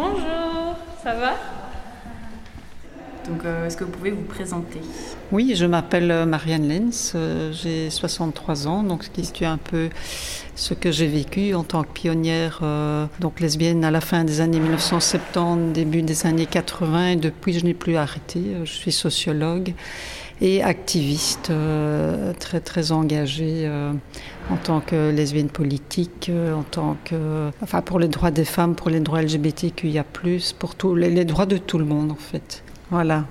Bonjour, 0.00 0.76
ça 1.02 1.12
va? 1.14 1.32
Donc, 3.28 3.44
euh, 3.44 3.66
est-ce 3.66 3.76
que 3.76 3.82
vous 3.82 3.90
pouvez 3.90 4.12
vous 4.12 4.22
présenter? 4.22 4.78
Oui, 5.32 5.56
je 5.56 5.66
m'appelle 5.66 6.12
euh, 6.12 6.24
Marianne 6.24 6.68
Lenz, 6.68 7.14
euh, 7.16 7.52
j'ai 7.52 7.90
63 7.90 8.68
ans, 8.68 8.84
donc 8.84 9.02
ce 9.02 9.10
qui 9.10 9.24
situe 9.24 9.44
un 9.44 9.56
peu 9.56 9.88
ce 10.54 10.74
que 10.74 10.92
j'ai 10.92 11.08
vécu 11.08 11.52
en 11.52 11.64
tant 11.64 11.82
que 11.82 11.90
pionnière 11.92 12.62
donc 13.18 13.40
lesbienne 13.40 13.84
à 13.84 13.90
la 13.90 14.00
fin 14.00 14.22
des 14.22 14.40
années 14.40 14.60
1970, 14.60 15.72
début 15.72 16.02
des 16.02 16.26
années 16.26 16.46
80, 16.46 17.08
et 17.08 17.16
depuis 17.16 17.58
je 17.58 17.64
n'ai 17.64 17.74
plus 17.74 17.96
arrêté. 17.96 18.40
Je 18.62 18.72
suis 18.72 18.92
sociologue 18.92 19.74
et 20.40 20.62
activiste 20.62 21.52
très 22.38 22.60
très 22.60 22.92
engagée 22.92 23.70
en 24.50 24.56
tant 24.56 24.80
que 24.80 25.10
lesbienne 25.10 25.48
politique, 25.48 26.30
en 26.54 26.62
tant 26.62 26.96
que 27.04 27.50
enfin 27.62 27.82
pour 27.82 27.98
les 27.98 28.08
droits 28.08 28.30
des 28.30 28.44
femmes, 28.44 28.74
pour 28.74 28.90
les 28.90 29.00
droits 29.00 29.22
LGBTQIA+, 29.22 30.04
pour 30.58 30.74
tous 30.74 30.94
les, 30.94 31.24
droits 31.24 31.46
de 31.46 31.58
tout 31.58 31.78
le 31.78 31.84
monde 31.84 32.12
en 32.12 32.16
fait. 32.16 32.62
Voilà. 32.90 33.24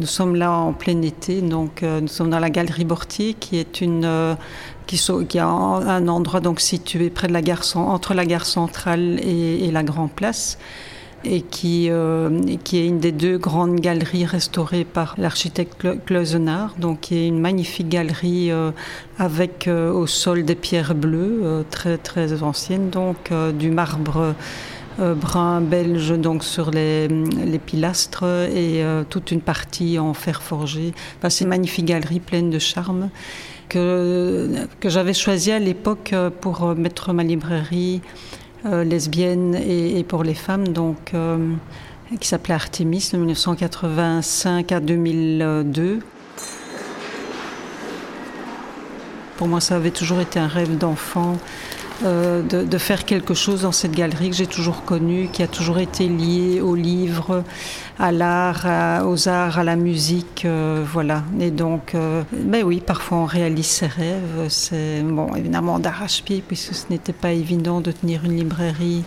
Nous 0.00 0.06
sommes 0.06 0.34
là 0.34 0.50
en 0.52 0.72
plein 0.72 1.02
été, 1.02 1.42
donc 1.42 1.82
euh, 1.82 2.00
nous 2.00 2.08
sommes 2.08 2.30
dans 2.30 2.38
la 2.38 2.48
galerie 2.48 2.86
Bortier, 2.86 3.34
qui 3.34 3.58
est 3.58 3.82
une 3.82 4.06
euh, 4.06 4.34
qui, 4.86 5.38
a 5.38 5.46
un 5.46 6.08
endroit 6.08 6.40
donc 6.40 6.58
situé 6.58 7.10
près 7.10 7.28
de 7.28 7.34
la 7.34 7.42
gare 7.42 7.62
entre 7.76 8.14
la 8.14 8.24
gare 8.24 8.46
centrale 8.46 9.20
et, 9.22 9.70
la 9.70 9.82
Grand 9.82 10.08
Place, 10.08 10.58
et 11.24 11.42
qui 11.42 11.88
euh, 11.90 12.40
qui 12.64 12.78
est 12.78 12.86
une 12.86 12.98
des 12.98 13.12
deux 13.12 13.38
grandes 13.38 13.80
galeries 13.80 14.24
restaurées 14.24 14.84
par 14.84 15.14
l'architecte 15.18 15.86
Closenard, 16.06 16.74
donc 16.78 17.00
qui 17.00 17.16
est 17.16 17.26
une 17.26 17.40
magnifique 17.40 17.88
galerie 17.88 18.50
avec 19.18 19.68
au 19.68 20.06
sol 20.06 20.44
des 20.44 20.54
pierres 20.54 20.94
bleues 20.94 21.64
très 21.70 21.98
très 21.98 22.42
anciennes, 22.42 22.90
donc 22.90 23.30
du 23.58 23.70
marbre 23.70 24.34
euh, 25.00 25.14
brun 25.14 25.60
belge 25.60 26.18
donc 26.18 26.44
sur 26.44 26.70
les, 26.70 27.08
les 27.08 27.58
pilastres 27.58 28.24
et 28.24 28.82
euh, 28.82 29.04
toute 29.08 29.30
une 29.30 29.40
partie 29.40 29.98
en 29.98 30.12
fer 30.14 30.42
forgé. 30.42 30.92
Enfin, 31.18 31.30
c'est 31.30 31.44
une 31.44 31.50
magnifique 31.50 31.86
galerie 31.86 32.20
pleine 32.20 32.50
de 32.50 32.58
charme 32.58 33.08
que, 33.68 34.66
que 34.80 34.88
j'avais 34.88 35.14
choisi 35.14 35.52
à 35.52 35.58
l'époque 35.58 36.12
euh, 36.12 36.28
pour 36.28 36.74
mettre 36.74 37.12
ma 37.12 37.22
librairie 37.22 38.02
lesbienne 38.64 39.54
et, 39.54 40.04
pour 40.04 40.24
les 40.24 40.34
femmes, 40.34 40.68
donc, 40.68 41.12
qui 42.18 42.28
s'appelait 42.28 42.54
Artemis 42.54 43.10
de 43.12 43.18
1985 43.18 44.72
à 44.72 44.80
2002. 44.80 46.00
Pour 49.36 49.48
moi, 49.48 49.60
ça 49.60 49.76
avait 49.76 49.90
toujours 49.90 50.20
été 50.20 50.38
un 50.38 50.48
rêve 50.48 50.76
d'enfant 50.76 51.38
euh, 52.02 52.42
de, 52.42 52.78
faire 52.78 53.04
quelque 53.04 53.34
chose 53.34 53.62
dans 53.62 53.72
cette 53.72 53.92
galerie 53.92 54.30
que 54.30 54.36
j'ai 54.36 54.46
toujours 54.46 54.84
connue, 54.84 55.28
qui 55.30 55.42
a 55.42 55.46
toujours 55.46 55.78
été 55.78 56.08
liée 56.08 56.60
aux 56.62 56.74
livres, 56.74 57.44
à 57.98 58.10
l'art, 58.10 59.06
aux 59.06 59.28
arts, 59.28 59.58
à 59.58 59.64
la 59.64 59.76
musique, 59.76 60.44
euh, 60.46 60.82
voilà. 60.90 61.24
Et 61.38 61.50
donc, 61.50 61.94
euh, 61.94 62.22
ben 62.32 62.64
oui, 62.64 62.82
parfois 62.84 63.18
on 63.18 63.24
réalise 63.26 63.66
ses 63.66 63.86
rêves. 63.86 64.46
C'est 64.48 65.02
bon, 65.02 65.34
évidemment 65.34 65.78
d'arrache-pied, 65.78 66.42
puisque 66.46 66.74
ce 66.74 66.84
n'était 66.88 67.12
pas 67.12 67.32
évident 67.32 67.82
de 67.82 67.92
tenir 67.92 68.24
une 68.24 68.36
librairie. 68.36 69.04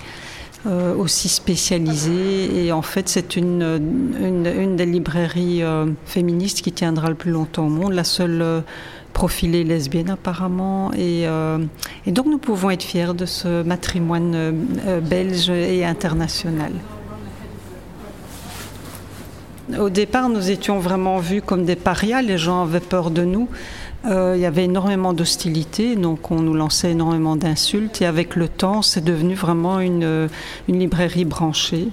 aussi 0.97 1.27
spécialisée 1.27 2.64
et 2.64 2.71
en 2.71 2.81
fait 2.81 3.09
c'est 3.09 3.36
une, 3.36 3.81
une, 4.17 4.77
des 4.77 4.86
librairies 4.86 5.61
féministes 6.05 6.61
qui 6.61 6.71
tiendra 6.71 7.09
le 7.09 7.16
plus 7.16 7.31
longtemps 7.31 7.66
au 7.66 7.69
monde, 7.69 7.91
la 7.91 8.05
seule 8.05 8.64
profilée 9.14 9.64
lesbienne 9.64 10.09
apparemment. 10.09 10.92
Et, 10.94 11.28
euh, 11.28 11.59
et, 12.06 12.11
donc 12.11 12.25
nous 12.25 12.39
pouvons 12.39 12.72
être 12.72 12.83
fiers 12.83 13.14
de 13.14 13.25
ce 13.25 13.64
matrimoine 13.64 14.33
euh, 14.36 15.00
belge 15.00 15.50
et 15.50 15.86
international. 15.86 16.73
Au 19.80 19.89
départ, 19.89 20.27
nous 20.27 20.52
étions 20.52 20.80
vraiment 20.80 21.20
vus 21.20 21.42
comme 21.42 21.64
des 21.64 21.77
parias, 21.77 22.21
les 22.21 22.38
gens 22.38 22.64
avaient 22.64 22.82
peur 22.82 23.11
de 23.11 23.23
nous. 23.23 23.48
Euh, 24.05 24.33
il 24.36 24.42
y 24.42 24.45
avait 24.45 24.65
énormément 24.65 25.14
d'hostilité, 25.14 25.95
donc 25.95 26.30
on 26.30 26.42
nous 26.42 26.54
lançait 26.54 26.92
énormément 26.92 27.38
d'insultes. 27.38 28.02
Et 28.02 28.05
avec 28.05 28.36
le 28.36 28.49
temps, 28.49 28.82
c'est 28.82 29.04
devenu 29.04 29.36
vraiment 29.36 29.80
une 29.80 30.27
librairie 30.67 31.23
branchée 31.23 31.88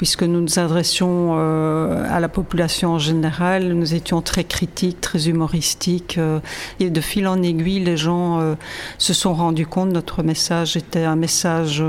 puisque 0.00 0.22
nous 0.22 0.40
nous 0.40 0.58
adressions 0.58 1.34
euh, 1.36 2.06
à 2.08 2.20
la 2.20 2.30
population 2.30 2.92
en 2.92 2.98
général, 2.98 3.74
nous 3.74 3.92
étions 3.92 4.22
très 4.22 4.44
critiques, 4.44 4.98
très 5.02 5.28
humoristiques. 5.28 6.16
Euh, 6.16 6.40
et 6.78 6.88
de 6.88 7.00
fil 7.02 7.28
en 7.28 7.42
aiguille, 7.42 7.80
les 7.80 7.98
gens 7.98 8.40
euh, 8.40 8.54
se 8.96 9.12
sont 9.12 9.34
rendus 9.34 9.66
compte 9.66 9.90
que 9.90 9.92
notre 9.92 10.22
message 10.22 10.74
était 10.78 11.04
un 11.04 11.16
message 11.16 11.84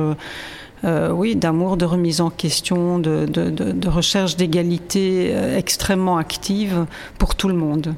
euh, 0.84 1.12
oui, 1.12 1.36
d'amour, 1.36 1.78
de 1.78 1.86
remise 1.86 2.22
en 2.22 2.32
question, 2.32 2.98
de, 2.98 3.88
recherche 3.88 4.36
d'égalité 4.36 5.32
euh, 5.32 5.58
extrêmement 5.58 6.18
active 6.18 6.86
pour 7.20 7.36
tout 7.36 7.48
le 7.48 7.54
monde. 7.54 7.94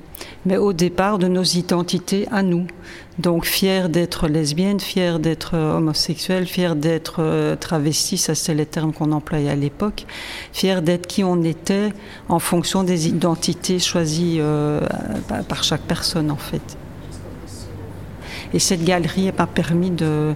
Mais 0.45 0.57
au 0.57 0.73
départ, 0.73 1.17
de 1.17 1.27
nos 1.27 1.43
identités 1.43 2.27
à 2.31 2.43
nous. 2.43 2.67
Donc, 3.19 3.45
fière 3.45 3.89
d'être 3.89 4.27
lesbienne, 4.27 4.79
fière 4.79 5.19
d'être 5.19 5.55
homosexuelle, 5.55 6.45
fière 6.45 6.75
d'être 6.75 7.17
euh, 7.19 7.55
travestie, 7.55 8.17
ça 8.17 8.35
c'est 8.35 8.53
les 8.53 8.65
termes 8.65 8.91
qu'on 8.91 9.11
employait 9.11 9.51
à 9.51 9.55
l'époque, 9.55 10.05
fière 10.51 10.81
d'être 10.81 11.07
qui 11.07 11.23
on 11.23 11.41
était 11.43 11.93
en 12.27 12.39
fonction 12.39 12.83
des 12.83 13.07
identités 13.07 13.79
choisies 13.79 14.41
par 15.47 15.63
chaque 15.63 15.81
personne 15.81 16.31
en 16.31 16.37
fait. 16.37 16.77
Et 18.53 18.59
cette 18.59 18.83
galerie 18.83 19.31
m'a 19.37 19.47
permis 19.47 19.91
de 19.91 20.33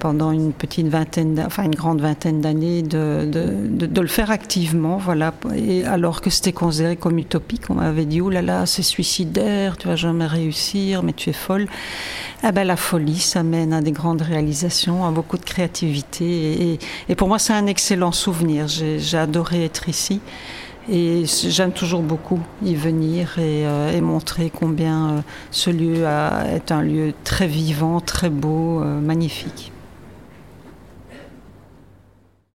pendant 0.00 0.32
une 0.32 0.52
petite 0.52 0.88
vingtaine, 0.88 1.42
enfin 1.46 1.64
une 1.64 1.74
grande 1.74 2.00
vingtaine 2.00 2.40
d'années, 2.40 2.82
de, 2.82 4.00
le 4.00 4.06
faire 4.06 4.30
activement, 4.30 4.96
voilà. 4.96 5.32
Et 5.54 5.84
alors 5.84 6.20
que 6.20 6.30
c'était 6.30 6.52
considéré 6.52 6.96
comme 6.96 7.18
utopique, 7.18 7.70
on 7.70 7.74
m'avait 7.74 8.04
dit 8.04 8.20
oh 8.20 8.30
là 8.30 8.42
là, 8.42 8.66
c'est 8.66 8.82
suicidaire, 8.82 9.76
tu 9.76 9.88
vas 9.88 9.96
jamais 9.96 10.26
réussir, 10.26 11.02
mais 11.02 11.12
tu 11.12 11.30
es 11.30 11.32
folle. 11.32 11.66
Ah 12.42 12.52
ben 12.52 12.64
la 12.64 12.76
folie, 12.76 13.20
ça 13.20 13.42
mène 13.42 13.72
à 13.72 13.80
des 13.80 13.92
grandes 13.92 14.22
réalisations, 14.22 15.06
à 15.06 15.10
beaucoup 15.10 15.38
de 15.38 15.44
créativité. 15.44 16.78
Et, 17.08 17.14
pour 17.14 17.28
moi, 17.28 17.38
c'est 17.38 17.52
un 17.52 17.66
excellent 17.66 18.12
souvenir. 18.12 18.66
J'ai 18.68 19.18
adoré 19.18 19.64
être 19.64 19.88
ici. 19.88 20.20
Et 20.90 21.24
j'aime 21.26 21.72
toujours 21.72 22.02
beaucoup 22.02 22.40
y 22.62 22.74
venir 22.74 23.38
et, 23.38 23.66
euh, 23.66 24.00
montrer 24.00 24.50
combien 24.50 25.10
euh, 25.10 25.20
ce 25.52 25.70
lieu 25.70 26.04
est 26.52 26.72
un 26.72 26.82
lieu 26.82 27.14
très 27.22 27.46
vivant, 27.46 28.00
très 28.00 28.30
beau, 28.30 28.82
euh, 28.82 29.00
magnifique. 29.00 29.71